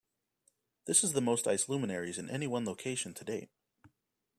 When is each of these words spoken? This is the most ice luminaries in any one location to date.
This 0.85 1.03
is 1.03 1.13
the 1.13 1.21
most 1.21 1.47
ice 1.47 1.69
luminaries 1.69 2.17
in 2.17 2.27
any 2.27 2.47
one 2.47 2.65
location 2.65 3.13
to 3.13 3.23
date. 3.23 3.51